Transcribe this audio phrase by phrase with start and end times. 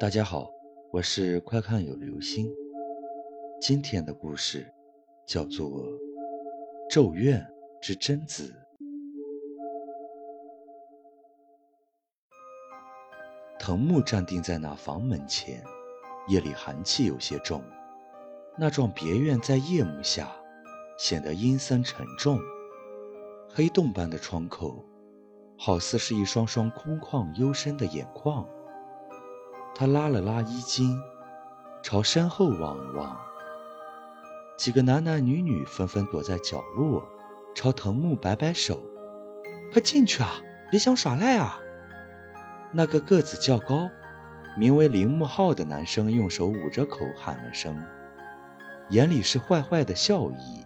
[0.00, 0.48] 大家好，
[0.92, 2.48] 我是快看有流星。
[3.60, 4.72] 今天的故事
[5.26, 5.68] 叫做
[6.88, 7.44] 《咒怨
[7.82, 8.44] 之贞子》。
[13.58, 15.64] 藤木站定在那房门前，
[16.28, 17.60] 夜里寒气有些重，
[18.56, 20.30] 那幢别院在夜幕下
[20.96, 22.38] 显得阴森沉重，
[23.52, 24.84] 黑洞般的窗口，
[25.58, 28.48] 好似是一双双空旷幽深的眼眶。
[29.78, 31.00] 他拉了拉衣襟，
[31.84, 33.16] 朝身后望了望。
[34.56, 37.06] 几个男男女女纷纷躲在角落，
[37.54, 38.82] 朝藤木摆摆手
[39.72, 40.34] ：“快进去啊，
[40.68, 41.60] 别想耍赖啊！”
[42.74, 43.88] 那个个子较高、
[44.56, 47.80] 名为铃木浩的男生用手捂着口喊了声，
[48.90, 50.64] 眼里是坏坏的笑意。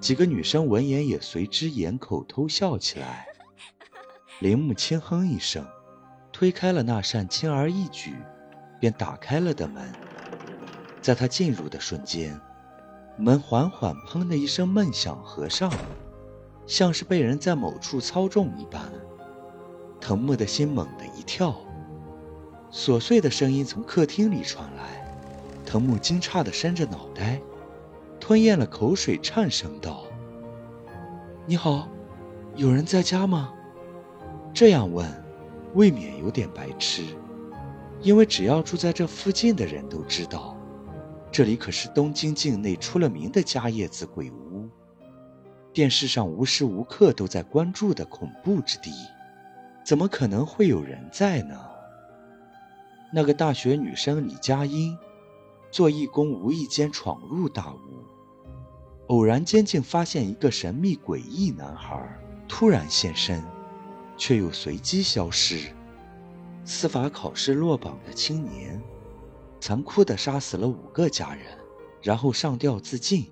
[0.00, 3.26] 几个女生闻言也随之掩口偷笑起来。
[4.40, 5.66] 铃木轻哼一声。
[6.34, 8.16] 推开了那扇轻而易举
[8.80, 9.84] 便打开了的门，
[11.00, 12.38] 在他进入的瞬间，
[13.16, 15.72] 门缓缓“砰”的一声闷响合上，
[16.66, 18.82] 像是被人在某处操纵一般。
[20.00, 21.54] 藤木的心猛地一跳，
[22.72, 25.16] 琐碎的声音从客厅里传来，
[25.64, 27.40] 藤木惊诧地伸着脑袋，
[28.18, 30.02] 吞咽了口水，颤声道
[31.46, 31.88] ：“你好，
[32.56, 33.54] 有人在家吗？”
[34.52, 35.23] 这样问。
[35.74, 37.04] 未免有点白痴，
[38.00, 40.56] 因为只要住在这附近的人都知道，
[41.32, 44.68] 这里可是东京境内出了名的家叶子鬼屋，
[45.72, 48.92] 电视上无时无刻都在关注的恐怖之地，
[49.84, 51.60] 怎么可能会有人在呢？
[53.12, 54.96] 那个大学女生李佳音，
[55.72, 57.78] 做义工无意间闯入大屋，
[59.08, 62.00] 偶然间竟发现一个神秘诡异男孩
[62.46, 63.42] 突然现身。
[64.16, 65.72] 却又随机消失。
[66.64, 68.80] 司法考试落榜的青年，
[69.60, 71.44] 残酷地杀死了五个家人，
[72.02, 73.30] 然后上吊自尽。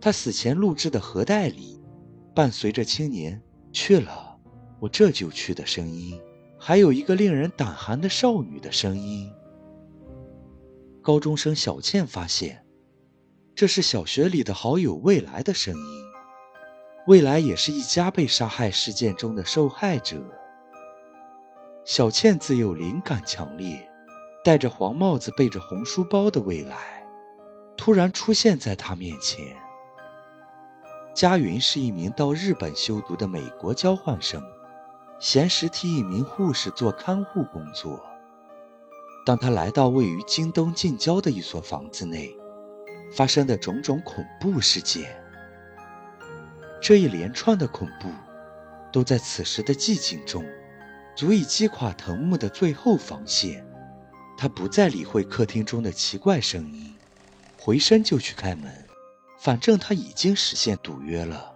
[0.00, 1.80] 他死前录制的盒带里，
[2.34, 3.40] 伴随着青年
[3.72, 4.36] “去了，
[4.80, 6.20] 我这就去”的声音，
[6.58, 9.30] 还有一个令人胆寒的少女的声音。
[11.00, 12.64] 高中生小倩发现，
[13.54, 16.01] 这是小学里的好友未来的声音。
[17.06, 20.22] 未来也是一家被杀害事件中的受害者。
[21.84, 23.88] 小倩自幼灵感强烈，
[24.44, 27.04] 戴着黄帽子、背着红书包的未来，
[27.76, 29.44] 突然出现在她面前。
[31.12, 34.40] 佳云是一名到日本修读的美国交换生，
[35.18, 38.00] 闲时替一名护士做看护工作。
[39.26, 42.34] 当他来到位于京东近郊的一所房子内，
[43.12, 45.21] 发生的种种恐怖事件。
[46.82, 48.08] 这一连串的恐怖，
[48.90, 50.44] 都在此时的寂静中，
[51.14, 53.64] 足以击垮藤木的最后防线。
[54.36, 56.92] 他不再理会客厅中的奇怪声音，
[57.56, 58.68] 回身就去开门。
[59.38, 61.54] 反正他已经实现赌约了，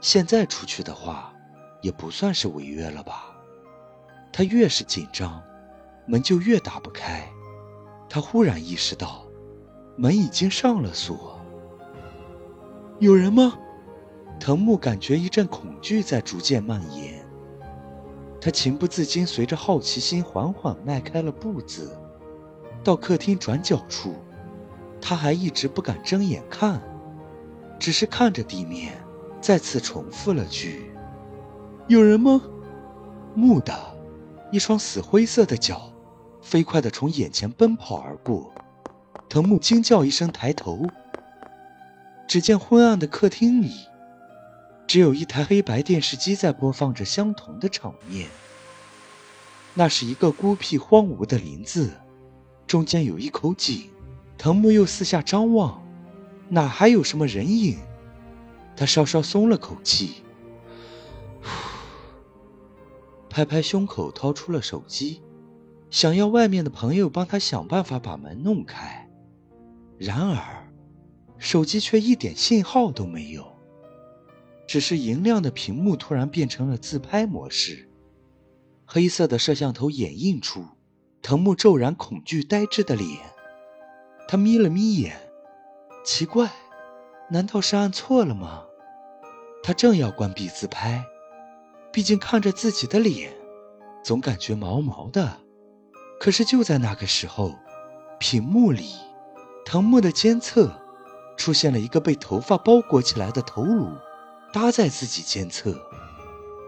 [0.00, 1.34] 现在出去的话，
[1.82, 3.36] 也不算是违约了吧？
[4.32, 5.42] 他越是紧张，
[6.06, 7.28] 门就越打不开。
[8.08, 9.26] 他忽然意识到，
[9.96, 11.44] 门已经上了锁。
[13.00, 13.58] 有人吗？
[14.38, 17.24] 藤木感觉一阵恐惧在逐渐蔓延，
[18.40, 21.98] 他情不自禁随着好奇心缓缓迈开了步子，
[22.84, 24.14] 到客厅转角处，
[25.00, 26.80] 他还一直不敢睁眼看，
[27.78, 28.92] 只是看着地面，
[29.40, 30.92] 再次重复了句
[31.88, 32.40] ：“有人吗？”
[33.34, 33.74] 木的，
[34.52, 35.90] 一双死灰色的脚，
[36.40, 38.52] 飞快地从眼前奔跑而过，
[39.28, 40.86] 藤木惊叫一声，抬头，
[42.28, 43.72] 只见昏暗的客厅里。
[44.86, 48.28] 只有一台黑白电视机在播放着相同的场面。
[49.74, 51.92] 那是一个孤僻荒芜的林子，
[52.66, 53.90] 中间有一口井。
[54.38, 55.82] 藤木又四下张望，
[56.50, 57.78] 哪还有什么人影？
[58.76, 60.16] 他稍稍松了口气，
[63.30, 65.22] 拍拍胸口，掏出了手机，
[65.90, 69.08] 想要外面的朋友帮他想办法把门弄开。
[69.96, 70.70] 然而，
[71.38, 73.55] 手机却一点信号都没有。
[74.66, 77.88] 只是银亮的屏幕突然变成了自拍模式，
[78.84, 80.64] 黑色的摄像头掩映出
[81.22, 83.20] 藤木骤然恐惧呆滞的脸。
[84.28, 85.16] 他眯了眯眼，
[86.04, 86.50] 奇怪，
[87.30, 88.64] 难道是按错了吗？
[89.62, 91.04] 他正要关闭自拍，
[91.92, 93.32] 毕竟看着自己的脸，
[94.02, 95.38] 总感觉毛毛的。
[96.18, 97.54] 可是就在那个时候，
[98.18, 98.90] 屏幕里，
[99.64, 100.72] 藤木的肩侧
[101.36, 103.90] 出现了一个被头发包裹起来的头颅。
[104.56, 105.78] 搭在自己肩侧，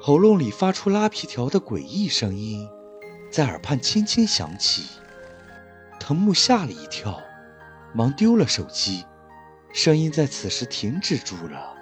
[0.03, 2.69] 喉咙里发出拉皮条的诡异声音，
[3.33, 4.85] 在耳畔轻轻响起
[5.99, 7.19] ：“藤木吓了一跳，
[7.95, 9.07] 忙丢了手机，
[9.73, 11.75] 声音在此时停止住了。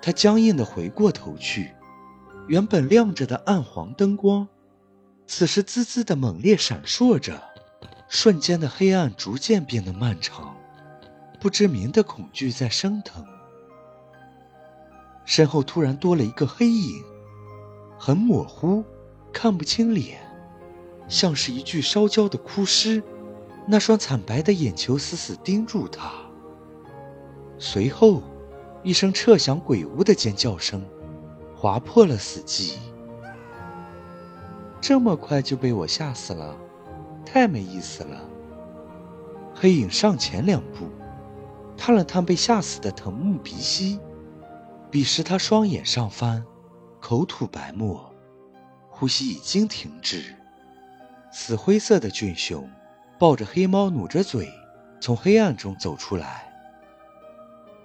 [0.00, 1.72] 他僵硬地回过头去，
[2.46, 4.46] 原本亮着的暗黄灯光，
[5.26, 7.42] 此时滋滋地猛烈闪烁着，
[8.06, 10.56] 瞬间的黑暗逐渐变得漫长，
[11.40, 13.26] 不知名的恐惧在升腾。
[15.24, 17.02] 身后突然多了一个黑影，
[17.98, 18.84] 很模糊，
[19.32, 20.18] 看不清脸，
[21.08, 23.02] 像是一具烧焦的枯尸。
[23.64, 26.10] 那双惨白的眼球死死盯住他。
[27.58, 28.20] 随后，
[28.82, 30.84] 一声彻响鬼屋的尖叫声，
[31.56, 32.74] 划破了死寂。
[34.80, 36.56] 这么快就被我吓死了，
[37.24, 38.20] 太没意思了。
[39.54, 40.88] 黑影上前两步，
[41.76, 44.00] 探了探被吓死的藤木鼻息。
[44.92, 46.44] 彼时他双眼上翻，
[47.00, 48.14] 口吐白沫，
[48.90, 50.36] 呼吸已经停滞。
[51.32, 52.70] 死灰色的俊雄
[53.18, 54.52] 抱着黑猫，努着嘴，
[55.00, 56.52] 从黑暗中走出来。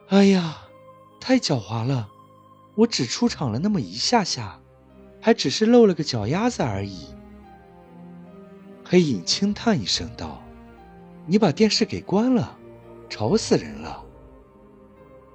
[0.09, 0.57] 哎呀，
[1.21, 2.09] 太狡猾了！
[2.75, 4.59] 我只出场了那么一下下，
[5.21, 7.15] 还只是露了个脚丫子而已。
[8.83, 10.44] 黑影轻叹一声道
[11.25, 12.57] ：“你把电视给关了，
[13.07, 14.04] 吵死人了。”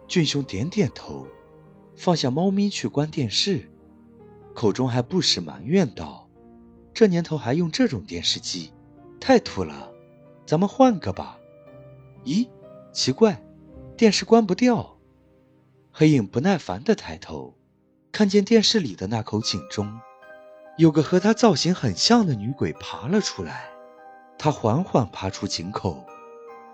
[0.06, 1.26] 俊雄点点头。
[1.94, 3.70] 放下猫咪去关电视，
[4.54, 6.28] 口中还不时埋怨道
[6.92, 8.72] ：“这年头还用这种电视机，
[9.20, 9.92] 太土了，
[10.46, 11.38] 咱们换个吧。”
[12.24, 12.48] 咦，
[12.92, 13.42] 奇怪，
[13.96, 14.98] 电视关不掉。
[15.90, 17.54] 黑影不耐烦地抬头，
[18.10, 20.00] 看见电视里的那口井中，
[20.78, 23.68] 有个和他造型很像的女鬼爬了出来。
[24.38, 26.04] 她缓缓爬出井口，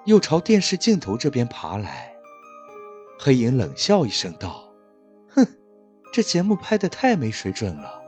[0.05, 2.14] 又朝电视镜头这边爬来。
[3.19, 4.68] 黑影冷笑一声道。
[6.10, 8.02] 这节目拍的太没水准了，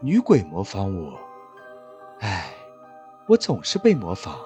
[0.00, 1.18] 女鬼模仿我，
[2.20, 2.54] 哎，
[3.26, 4.38] 我总是被模仿，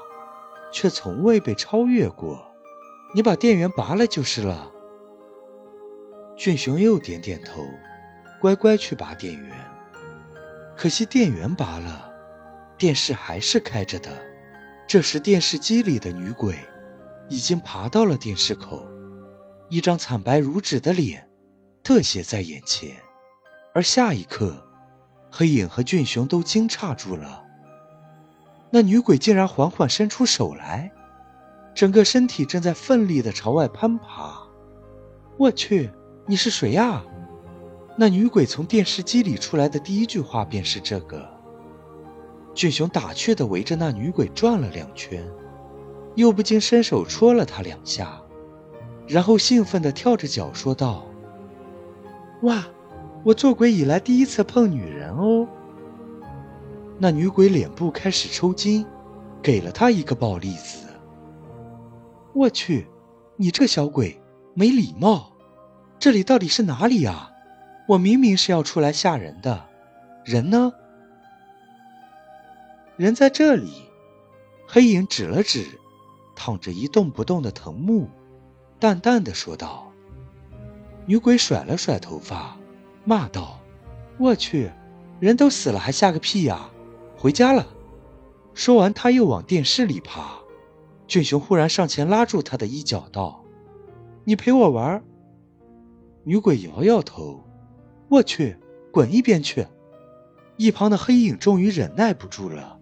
[0.72, 2.44] 却从未被超越过。
[3.14, 4.72] 你把电源拔了就是了。
[6.34, 7.62] 俊雄又点点头，
[8.40, 9.50] 乖乖去拔电源。
[10.76, 12.10] 可惜电源拔了，
[12.78, 14.10] 电视还是开着的。
[14.86, 16.56] 这时电视机里的女鬼
[17.28, 18.86] 已经爬到了电视口，
[19.68, 21.27] 一张惨白如纸的脸。
[21.82, 22.96] 特写在眼前，
[23.74, 24.62] 而下一刻，
[25.30, 27.44] 黑影和俊雄都惊诧住了。
[28.70, 30.92] 那女鬼竟然缓缓伸出手来，
[31.74, 34.42] 整个身体正在奋力地朝外攀爬。
[35.38, 35.90] 我去，
[36.26, 37.02] 你是谁呀？
[37.96, 41.26] 那女鬼从电视机里出来的第一句话便是这个。
[42.54, 45.24] 俊雄打趣地围着那女鬼转了两圈，
[46.14, 48.20] 又不禁伸手戳了她两下，
[49.06, 51.06] 然后兴奋地跳着脚说道。
[52.42, 52.64] 哇，
[53.24, 55.46] 我做鬼以来第一次碰女人哦！
[56.98, 58.86] 那女鬼脸部开始抽筋，
[59.42, 60.86] 给了他一个暴栗子。
[62.32, 62.86] 我去，
[63.36, 64.20] 你这小鬼
[64.54, 65.32] 没礼貌！
[65.98, 67.30] 这里到底是哪里啊？
[67.88, 69.64] 我明明是要出来吓人的，
[70.24, 70.72] 人呢？
[72.96, 73.82] 人在这里。
[74.70, 75.66] 黑影指了指
[76.36, 78.08] 躺着一动不动的藤木，
[78.78, 79.87] 淡淡的说道。
[81.08, 82.54] 女鬼甩了甩头发，
[83.02, 83.58] 骂道
[84.20, 84.70] ：“我去，
[85.18, 86.68] 人都死了还吓个屁呀！
[87.16, 87.66] 回家了。”
[88.52, 90.38] 说完，他又往电视里爬。
[91.06, 93.42] 俊雄忽然上前拉住他的衣角，道
[94.24, 95.02] ：“你陪我玩。”
[96.24, 97.42] 女鬼摇摇头
[98.10, 98.58] ：“我去，
[98.92, 99.66] 滚一边去！”
[100.58, 102.78] 一旁的黑影终于忍耐不住了，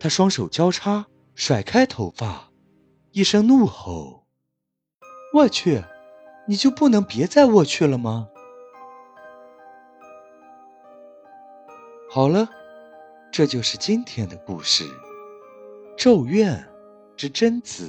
[0.00, 2.48] 他双手交叉，甩开头发，
[3.12, 4.24] 一声怒吼
[5.34, 5.84] ：“我去！”
[6.46, 8.28] 你就不能别再握去了吗？
[12.10, 12.48] 好了，
[13.32, 14.84] 这就是今天的故事，
[15.96, 16.64] 《咒怨
[17.16, 17.86] 之贞子》。